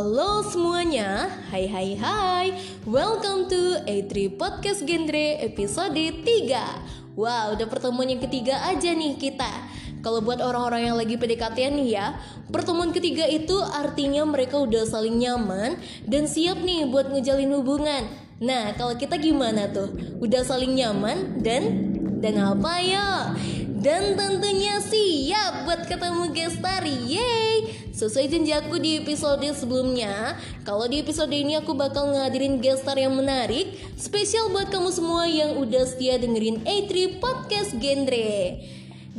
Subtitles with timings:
[0.00, 2.56] Halo semuanya, hai hai hai
[2.88, 9.68] Welcome to A3 Podcast Genre episode 3 Wow, udah pertemuan yang ketiga aja nih kita
[10.00, 12.16] Kalau buat orang-orang yang lagi PDKT nih ya
[12.48, 15.76] Pertemuan ketiga itu artinya mereka udah saling nyaman
[16.08, 18.08] Dan siap nih buat ngejalin hubungan
[18.40, 19.92] Nah, kalau kita gimana tuh?
[20.16, 21.92] Udah saling nyaman dan
[22.24, 23.36] dan apa ya?
[23.80, 27.79] Dan tentunya siap buat ketemu gestar, yeay!
[28.00, 30.32] Sesuai janji aku di episode sebelumnya,
[30.64, 35.60] kalau di episode ini aku bakal ngadirin gestar yang menarik, spesial buat kamu semua yang
[35.60, 38.56] udah setia dengerin A3 Podcast Genre.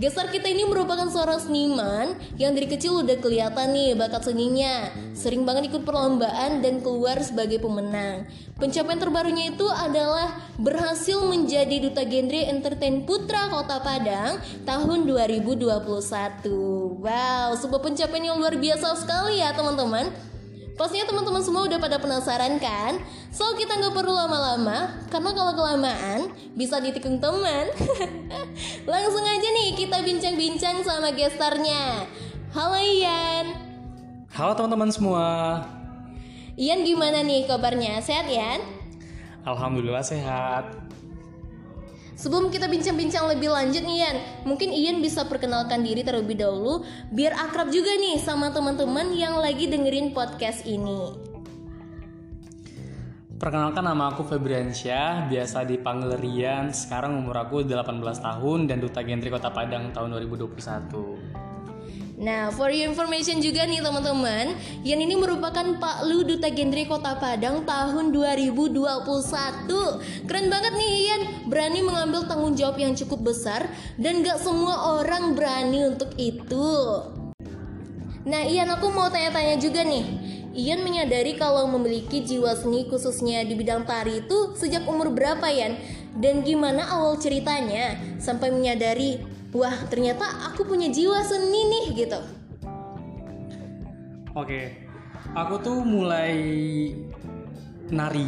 [0.02, 4.90] Gestar kita ini merupakan seorang seniman yang dari kecil udah kelihatan nih bakat seninya.
[5.14, 8.26] Sering banget ikut perlombaan dan keluar sebagai pemenang.
[8.58, 15.70] Pencapaian terbarunya itu adalah berhasil menjadi duta genre entertain putra Kota Padang tahun 2021.
[16.98, 20.31] Wow, sebuah pencapaian yang luar biasa sekali ya teman-teman.
[20.82, 22.98] Pastinya teman-teman semua udah pada penasaran kan?
[23.30, 27.70] So kita nggak perlu lama-lama, karena kalau kelamaan bisa ditikung teman.
[28.90, 32.10] Langsung aja nih kita bincang-bincang sama gestarnya.
[32.58, 33.62] Halo Ian.
[34.34, 35.26] Halo teman-teman semua.
[36.58, 38.02] Ian gimana nih kabarnya?
[38.02, 38.66] Sehat Ian?
[39.46, 40.66] Alhamdulillah sehat.
[42.22, 47.34] Sebelum kita bincang-bincang lebih lanjut nih Ian, mungkin Ian bisa perkenalkan diri terlebih dahulu biar
[47.34, 51.18] akrab juga nih sama teman-teman yang lagi dengerin podcast ini.
[53.42, 56.70] Perkenalkan nama aku Febriansyah, biasa dipanggil Rian.
[56.70, 61.51] Sekarang umur aku 18 tahun dan duta Gentri Kota Padang tahun 2021.
[62.22, 64.54] Nah, for your information juga nih teman-teman,
[64.86, 70.30] Yan ini merupakan Pak Lu Duta Genre Kota Padang tahun 2021.
[70.30, 73.66] Keren banget nih Yan, berani mengambil tanggung jawab yang cukup besar
[73.98, 76.70] dan gak semua orang berani untuk itu.
[78.22, 80.06] Nah, Ian aku mau tanya-tanya juga nih.
[80.54, 85.74] Ian menyadari kalau memiliki jiwa seni khususnya di bidang tari itu sejak umur berapa Yan?
[86.22, 92.20] Dan gimana awal ceritanya sampai menyadari wah ternyata aku punya jiwa seni nih gitu.
[94.32, 94.92] Oke
[95.36, 96.36] aku tuh mulai
[97.92, 98.28] nari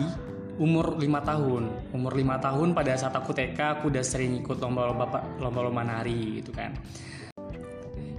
[0.62, 1.64] umur 5 tahun.
[1.96, 6.54] Umur 5 tahun pada saat aku TK aku udah sering ikut lomba-lomba lomba-lomba nari gitu
[6.54, 6.76] kan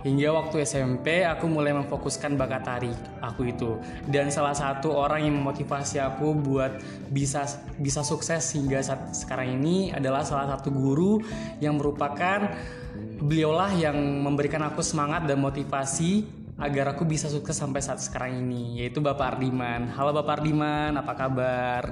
[0.05, 2.93] Hingga waktu SMP aku mulai memfokuskan bakat tari
[3.25, 6.77] aku itu dan salah satu orang yang memotivasi aku buat
[7.09, 7.49] bisa
[7.81, 11.25] bisa sukses hingga saat sekarang ini adalah salah satu guru
[11.65, 12.53] yang merupakan
[13.17, 16.29] beliaulah yang memberikan aku semangat dan motivasi
[16.61, 19.89] agar aku bisa sukses sampai saat sekarang ini yaitu Bapak Ardiman.
[19.89, 21.83] Halo Bapak Ardiman, apa kabar?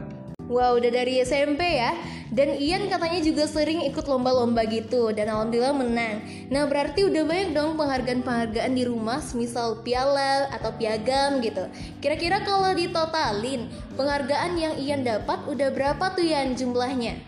[0.53, 1.97] Wow, udah dari SMP ya.
[2.32, 6.25] Dan Ian katanya juga sering ikut lomba-lomba gitu dan alhamdulillah menang.
[6.48, 11.69] Nah, berarti udah banyak dong penghargaan-penghargaan di rumah, misal piala atau piagam gitu.
[12.00, 13.69] Kira-kira kalau ditotalin,
[14.00, 17.21] penghargaan yang Ian dapat udah berapa tuh Ian jumlahnya?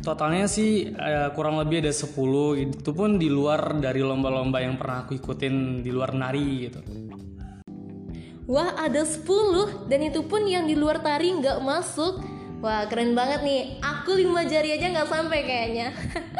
[0.00, 2.14] Totalnya sih uh, kurang lebih ada 10
[2.78, 6.78] Itu pun di luar dari lomba-lomba yang pernah aku ikutin di luar nari gitu
[8.46, 13.44] Wah ada 10 dan itu pun yang di luar tari nggak masuk Wah keren banget
[13.44, 13.76] nih.
[13.84, 15.92] Aku lima jari aja nggak sampai kayaknya.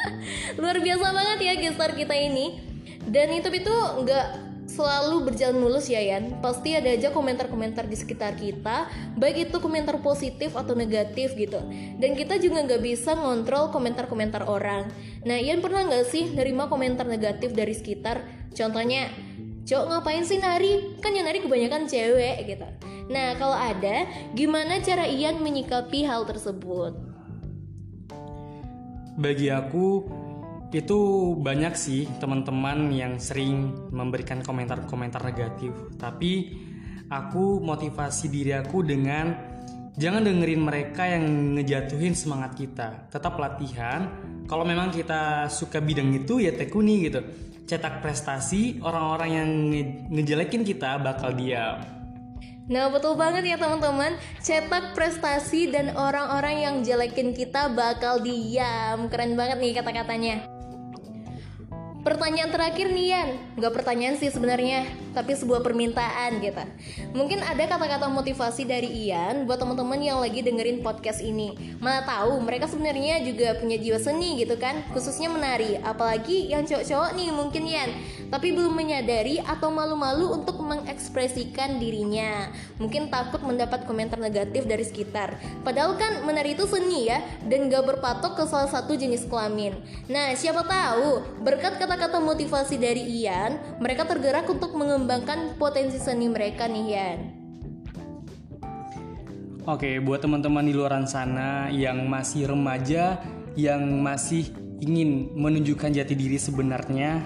[0.60, 2.65] Luar biasa banget ya gestar kita ini.
[3.06, 4.26] Dan itu itu nggak
[4.66, 6.41] selalu berjalan mulus ya Yan.
[6.41, 11.60] Pasti ada aja komentar-komentar di sekitar kita Baik itu komentar positif atau negatif gitu.
[12.00, 14.88] Dan kita juga nggak bisa ngontrol komentar-komentar orang.
[15.22, 18.25] Nah Yan pernah nggak sih nerima komentar negatif dari sekitar?
[18.56, 19.12] Contohnya
[19.66, 20.94] Cok ngapain sih nari?
[21.03, 22.66] Kan yang nari kebanyakan cewek gitu.
[23.10, 26.94] Nah kalau ada Gimana cara Ian menyikapi hal tersebut?
[29.19, 30.06] Bagi aku
[30.71, 30.99] itu
[31.43, 35.75] banyak sih teman-teman yang sering memberikan komentar-komentar negatif.
[35.99, 36.55] Tapi
[37.10, 39.34] aku motivasi diri aku dengan
[39.99, 43.10] jangan dengerin mereka yang ngejatuhin semangat kita.
[43.10, 44.15] Tetap latihan.
[44.47, 47.19] Kalau memang kita suka bidang itu ya tekuni gitu
[47.66, 49.48] cetak prestasi orang-orang yang
[50.08, 51.82] ngejelekin kita bakal diam.
[52.66, 54.18] Nah betul banget ya teman-teman.
[54.42, 59.06] Cetak prestasi dan orang-orang yang jelekin kita bakal diam.
[59.06, 60.56] Keren banget nih kata-katanya
[62.06, 66.62] Pertanyaan terakhir nih Yan, nggak pertanyaan sih sebenarnya, tapi sebuah permintaan gitu.
[67.19, 71.75] Mungkin ada kata-kata motivasi dari Ian buat teman-teman yang lagi dengerin podcast ini.
[71.82, 75.82] Mana tahu mereka sebenarnya juga punya jiwa seni gitu kan, khususnya menari.
[75.82, 77.91] Apalagi yang cowok-cowok nih mungkin Yan,
[78.31, 82.55] tapi belum menyadari atau malu-malu untuk mengekspresikan dirinya.
[82.79, 85.43] Mungkin takut mendapat komentar negatif dari sekitar.
[85.67, 87.19] Padahal kan menari itu seni ya,
[87.50, 89.75] dan gak berpatok ke salah satu jenis kelamin.
[90.06, 96.28] Nah, siapa tahu berkat kata kata-kata motivasi dari Ian, mereka tergerak untuk mengembangkan potensi seni
[96.28, 97.19] mereka nih Ian.
[99.64, 103.16] Oke, buat teman-teman di luar sana yang masih remaja,
[103.56, 104.52] yang masih
[104.84, 107.25] ingin menunjukkan jati diri sebenarnya,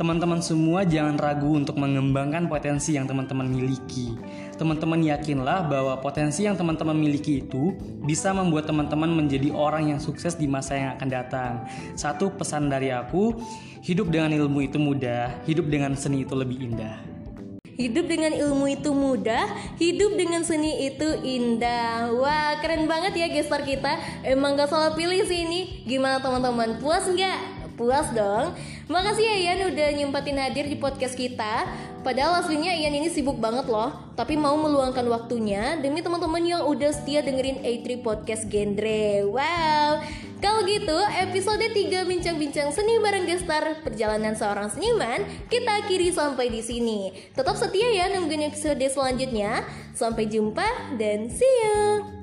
[0.00, 4.16] teman-teman semua jangan ragu untuk mengembangkan potensi yang teman-teman miliki
[4.58, 10.34] Teman-teman yakinlah bahwa potensi yang teman-teman miliki itu bisa membuat teman-teman menjadi orang yang sukses
[10.34, 11.52] di masa yang akan datang.
[11.94, 13.38] Satu pesan dari aku,
[13.86, 16.98] hidup dengan ilmu itu mudah, hidup dengan seni itu lebih indah.
[17.78, 19.46] Hidup dengan ilmu itu mudah,
[19.78, 22.10] hidup dengan seni itu indah.
[22.18, 23.94] Wah, keren banget ya gestar kita.
[24.26, 25.86] Emang gak salah pilih sih ini.
[25.86, 26.82] Gimana teman-teman?
[26.82, 27.38] Puas nggak?
[27.78, 28.58] Puas dong.
[28.88, 31.68] Makasih ya Ian udah nyempatin hadir di podcast kita.
[32.00, 36.88] Padahal aslinya Ian ini sibuk banget loh, tapi mau meluangkan waktunya demi teman-teman yang udah
[36.96, 39.28] setia dengerin A3 Podcast Genre.
[39.28, 40.00] Wow.
[40.40, 45.20] Kalau gitu, episode 3 bincang-bincang seni bareng gestar perjalanan seorang seniman
[45.52, 47.12] kita akhiri sampai di sini.
[47.36, 49.68] Tetap setia ya nungguin episode selanjutnya.
[49.92, 52.17] Sampai jumpa dan see you.